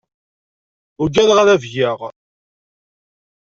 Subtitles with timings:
[1.03, 1.99] Ugadeɣ ad afgeɣ.